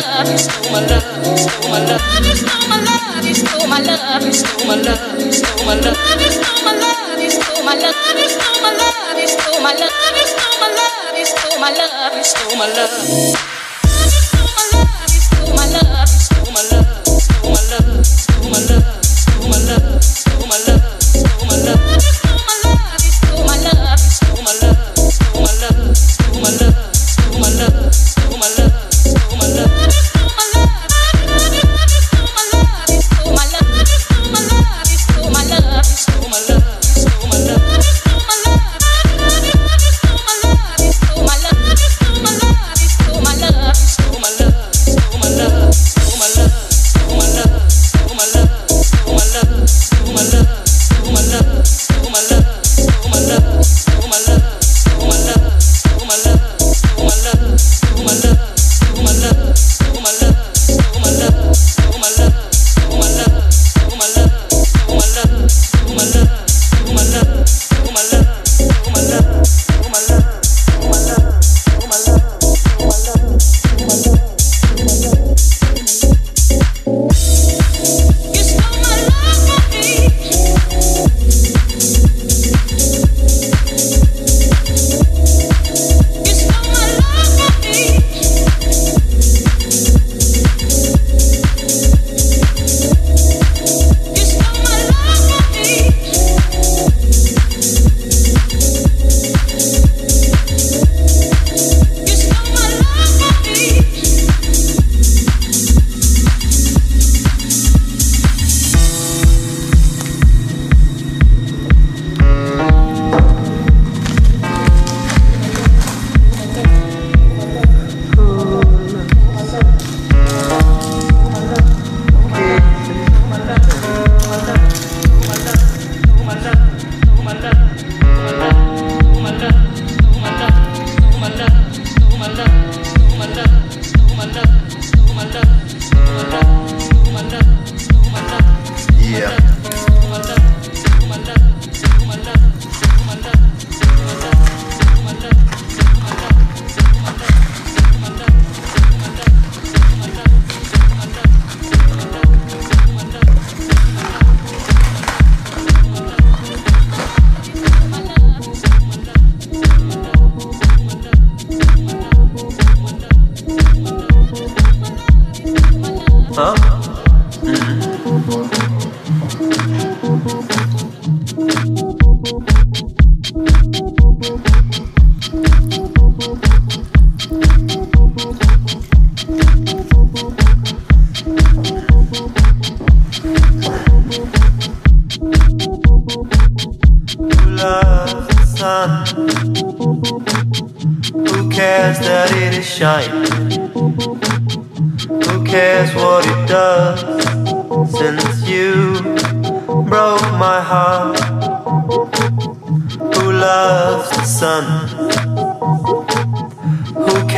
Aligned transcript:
love, 0.00 0.30
you 0.30 0.38
stole 0.38 0.72
my 0.72 0.80
love, 0.86 1.26
you 1.26 1.36
stole 1.36 1.70
my 1.70 1.80
love, 1.84 2.24
you 2.24 2.34
stole 2.34 2.68
my 2.68 2.80
love, 2.80 3.24
you 3.26 3.34
stole 3.34 3.66
my 3.68 3.78
love, 3.80 4.22
you 4.24 4.32
stole 4.32 4.66
my 4.66 4.74
love, 4.84 5.20
you 5.20 5.32
stole 5.32 5.64
my 5.64 5.74
love, 5.82 6.20
you 6.20 6.30
stole 6.30 6.62
my 6.64 6.74
love, 6.74 7.20
you 7.20 7.30
stole 7.30 7.62
my 7.64 7.74
love, 7.74 8.16
you 8.16 8.28
stole 8.28 8.60
my 8.62 8.72
love, 8.72 9.18
you 9.18 9.28
stole 9.28 9.60
my 9.60 9.72
love, 9.72 10.16
you 10.16 10.26
stole 10.26 10.60
my 10.60 10.70
love, 10.72 11.16
you 11.16 11.26
stole 11.26 11.58
my 11.60 11.70
love, 11.70 12.16
you 12.16 12.24
stole 12.24 12.56
my 12.56 12.66
love. 12.66 13.59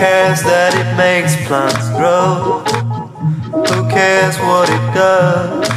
cares 0.03 0.43
that 0.43 0.75
it 0.75 0.97
makes 0.97 1.37
plants 1.47 1.89
grow? 1.91 2.59
Who 3.69 3.89
cares 3.89 4.37
what 4.39 4.69
it 4.69 4.87
does? 4.93 5.69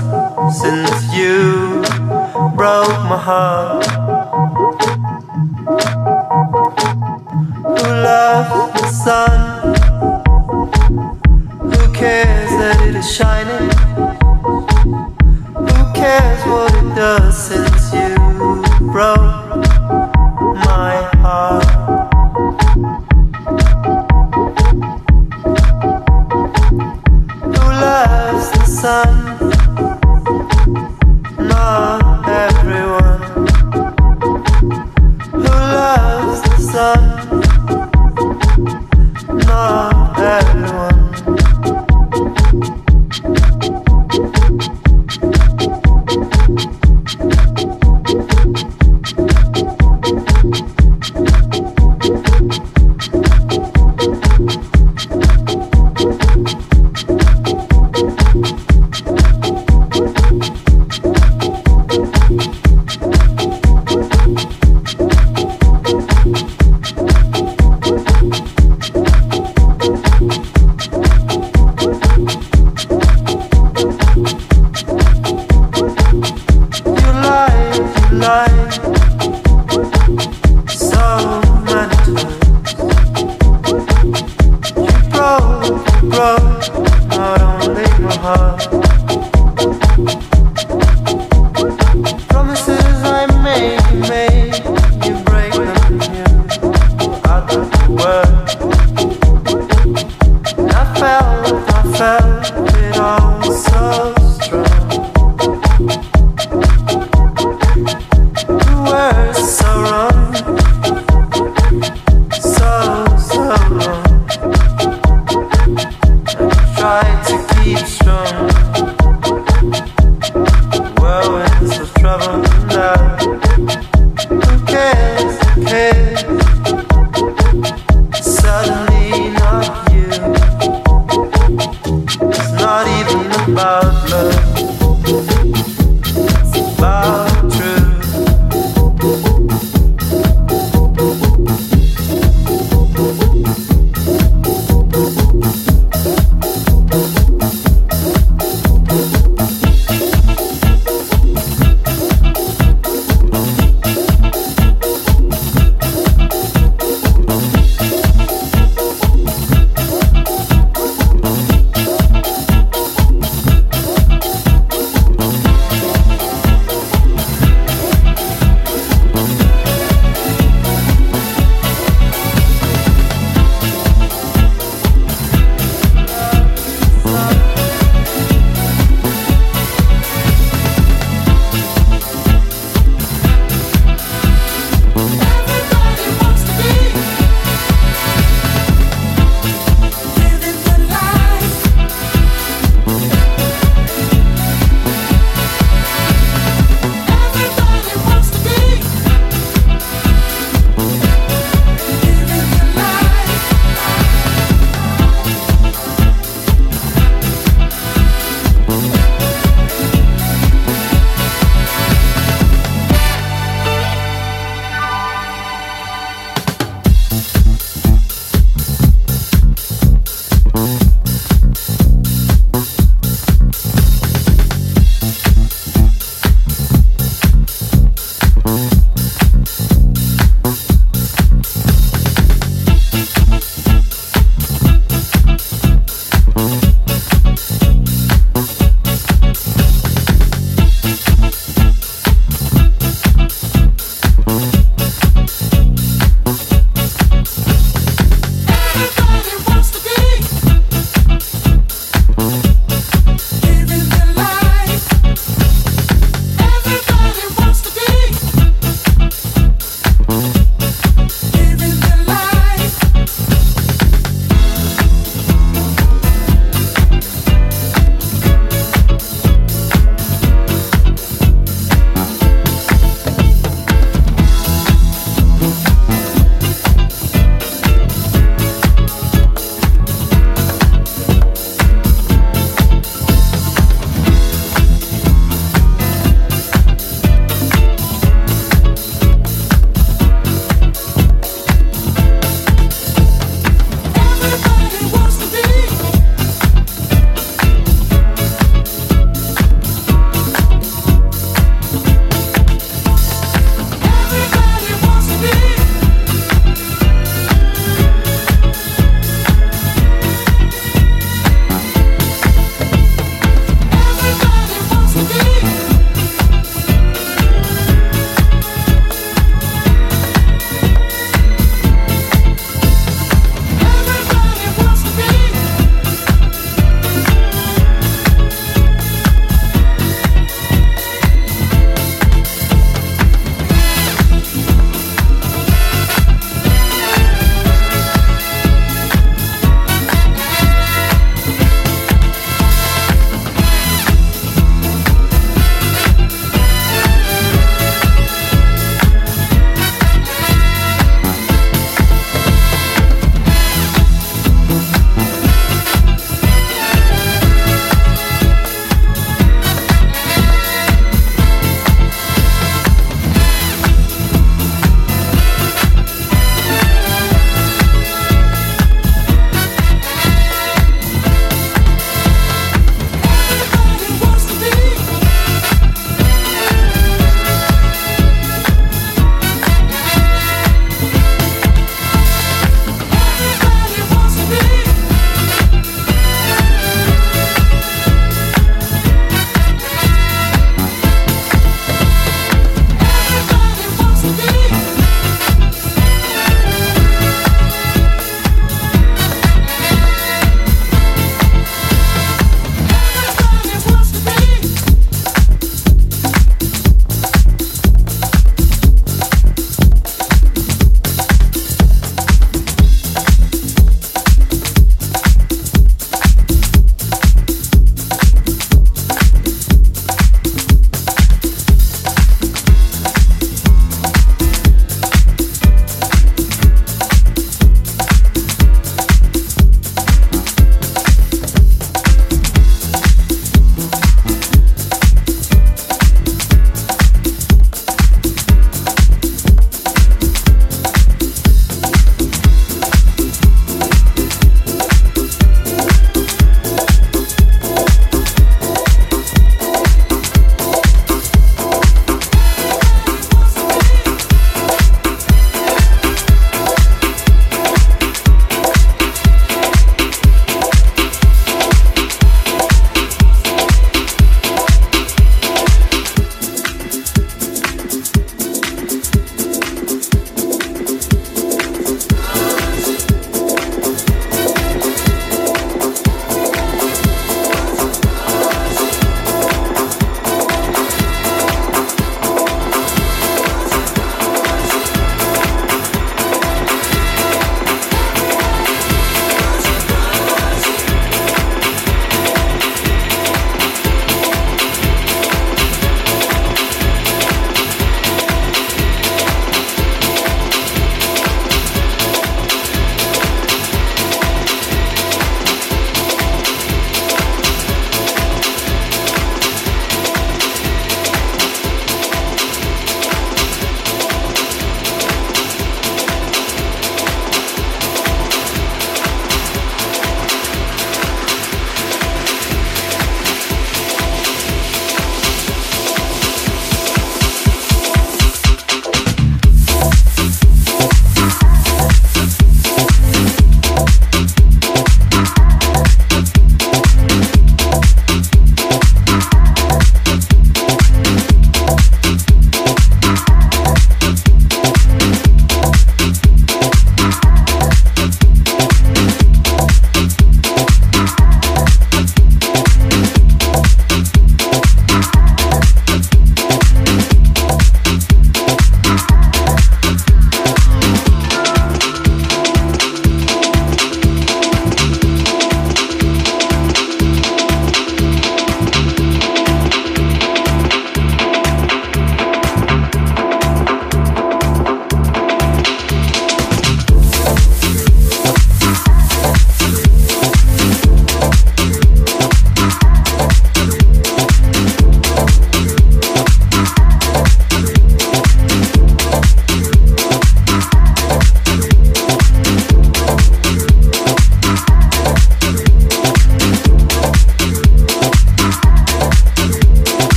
Since 0.61 1.13
you 1.13 1.83
broke 2.57 2.97
my 3.05 3.21
heart. 3.21 4.04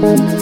Thank 0.00 0.38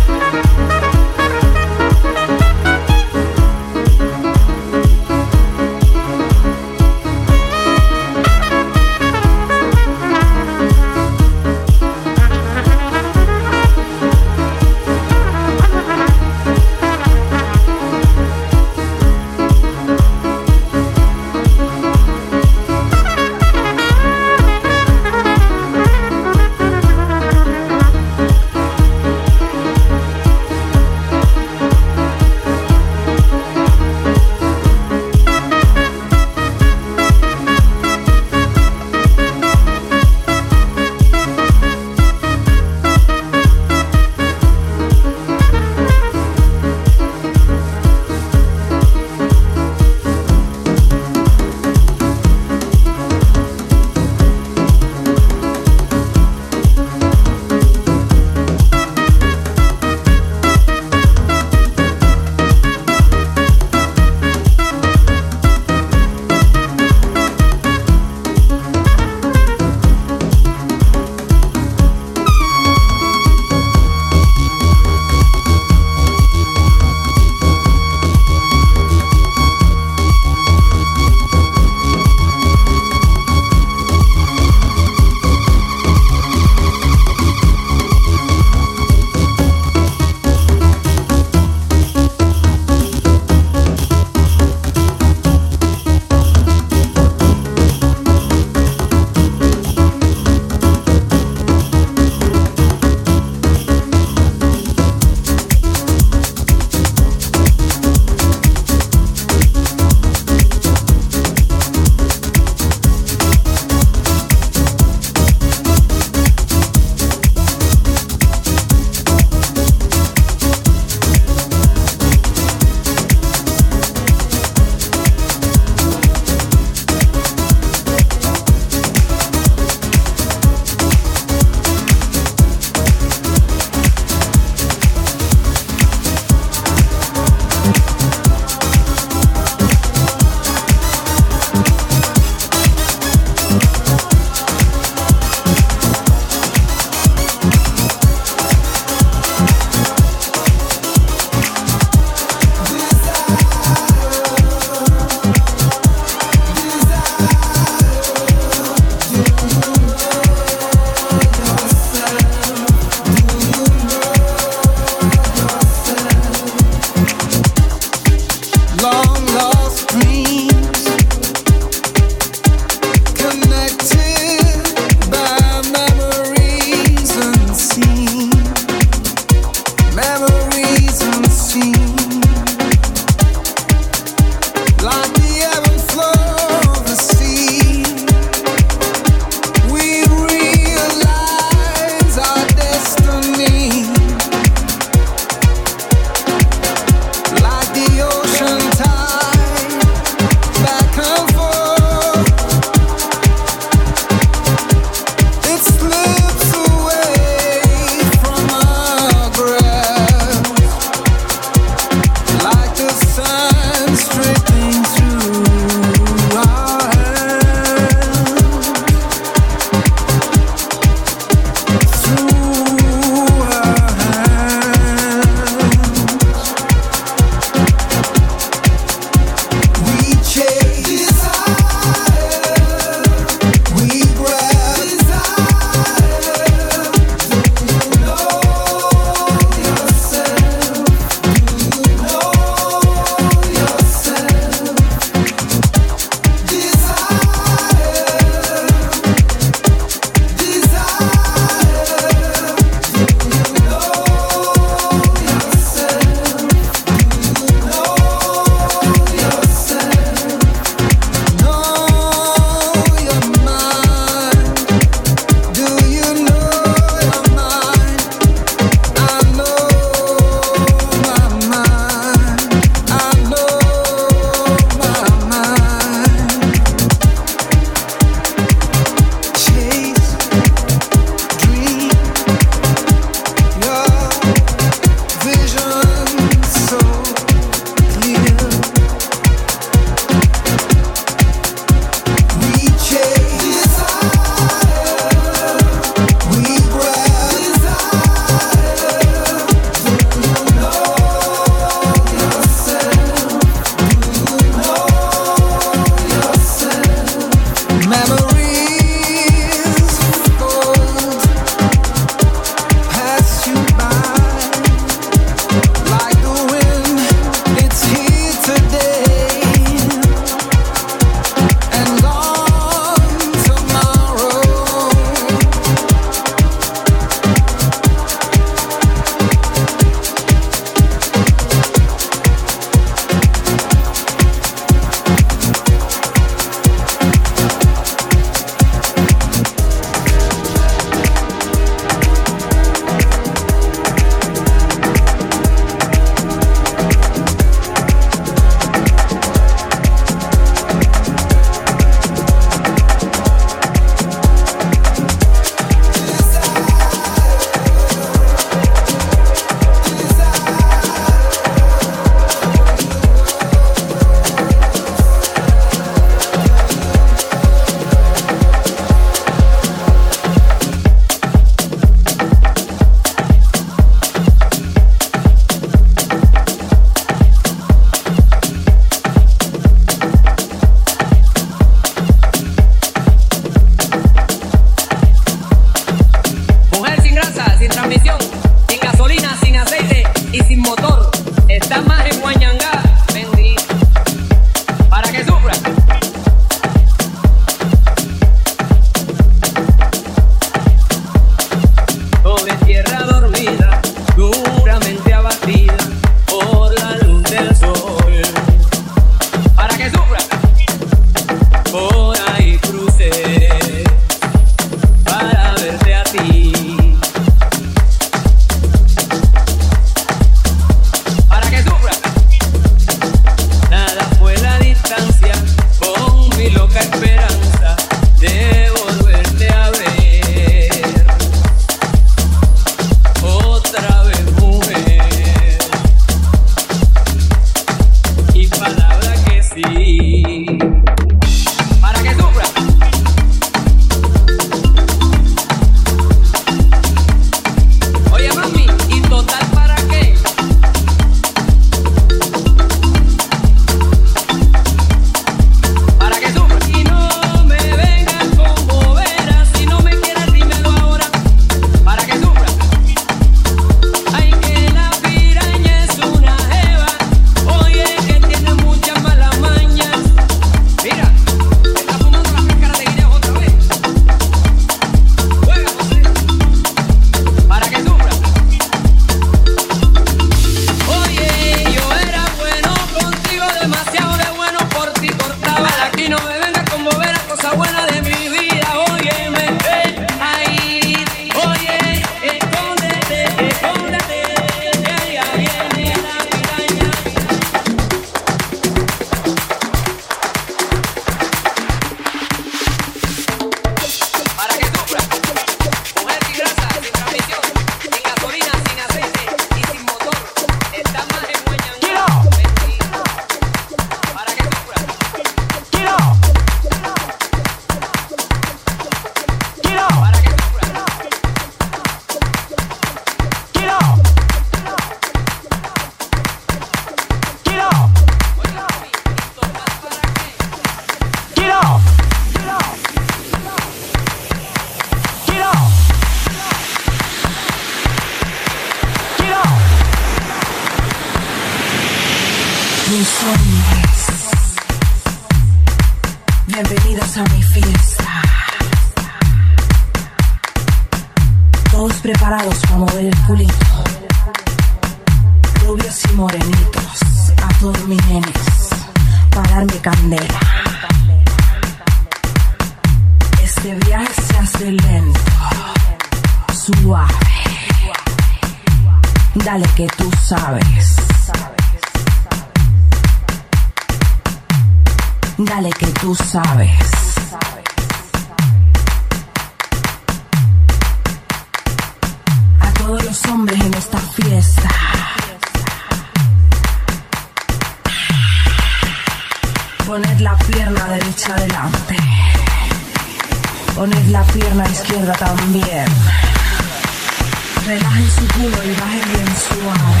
Relajen 597.68 598.10
su 598.10 598.26
culo 598.28 598.64
y 598.64 598.74
baje 598.80 599.02
bien 599.12 599.36
suave. 599.36 600.00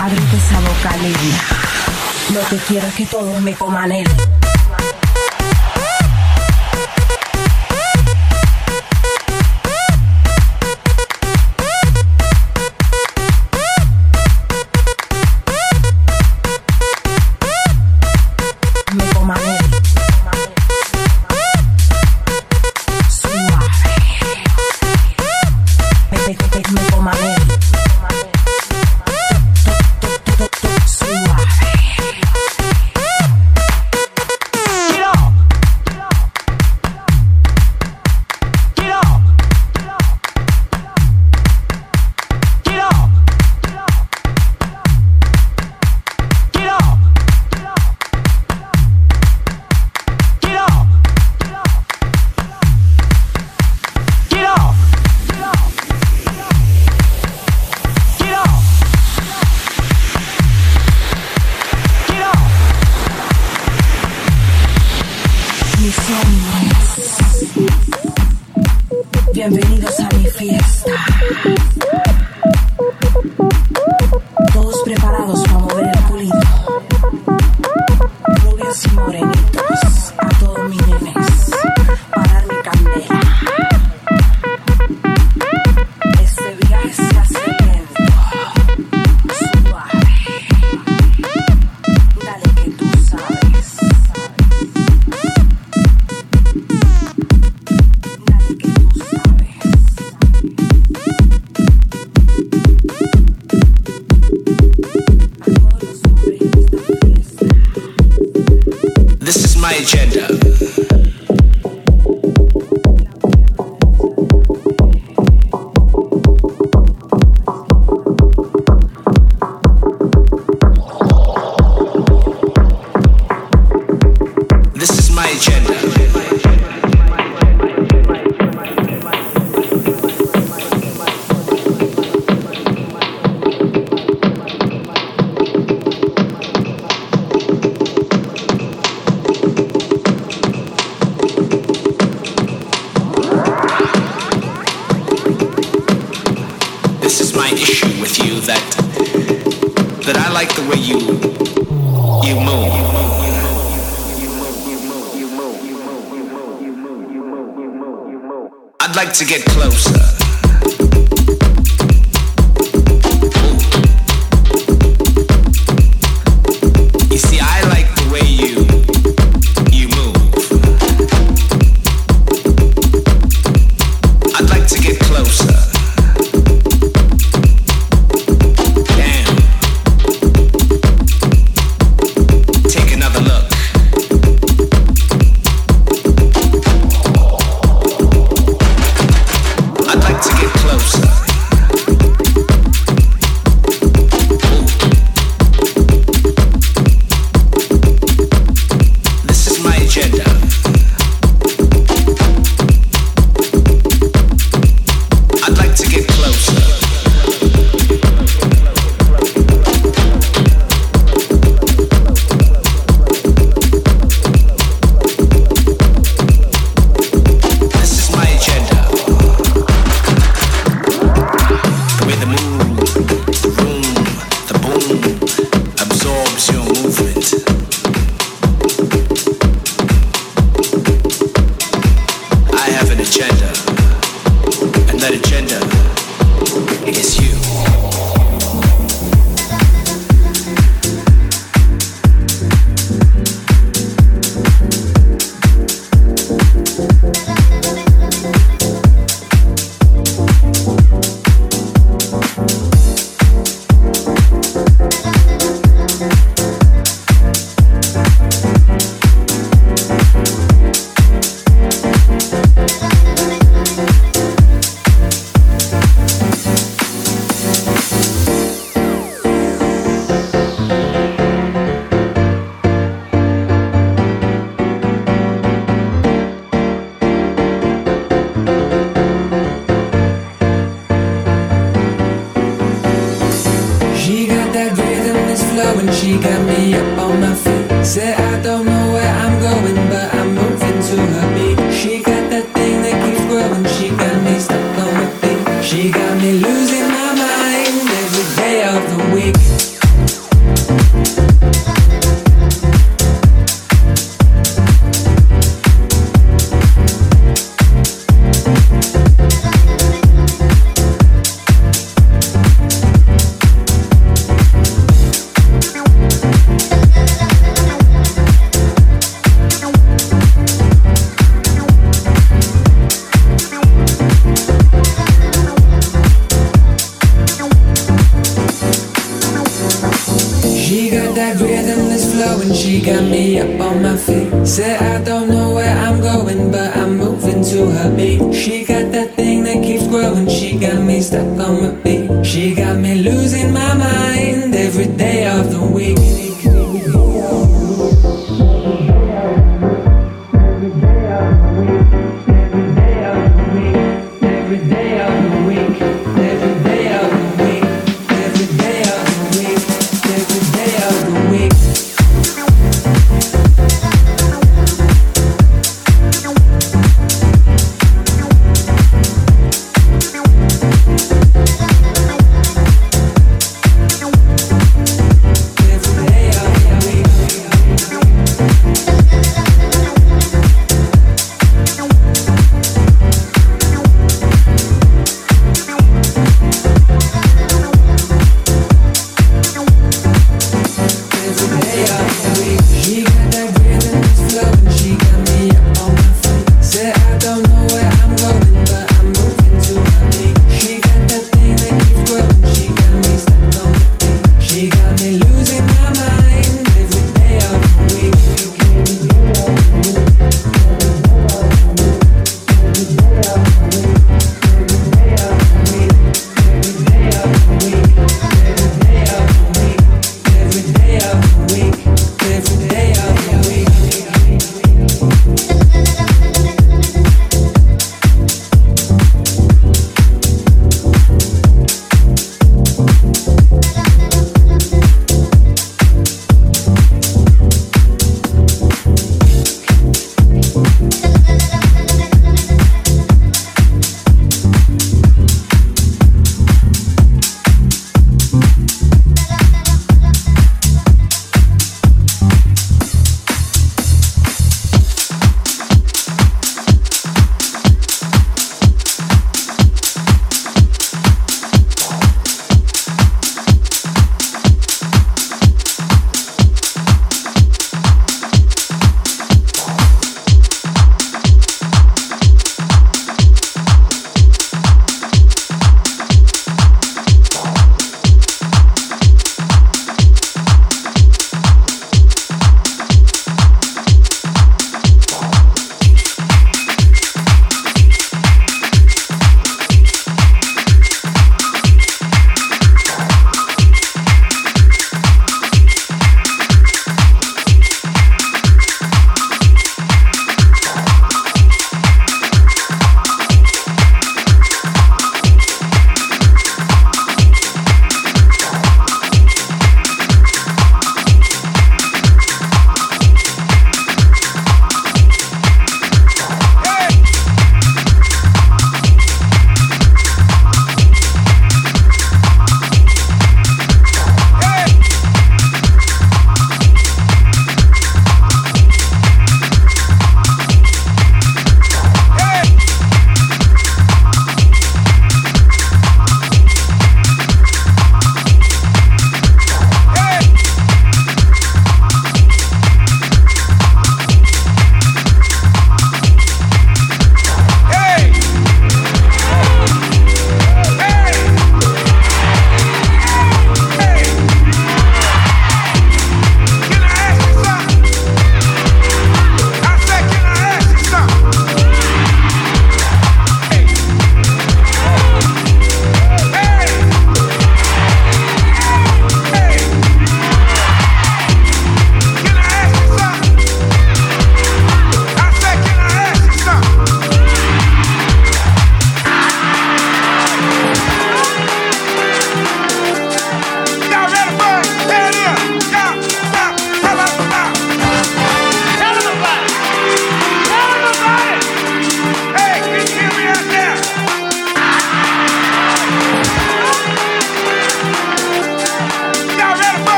Abrite 0.00 0.36
esa 0.38 0.60
boca 0.60 0.96
linda. 0.96 1.42
Lo 2.32 2.48
que 2.48 2.56
quiero 2.64 2.86
es 2.86 2.94
que 2.94 3.04
todos 3.04 3.42
me 3.42 3.52
coman 3.52 3.92
él. 3.92 4.08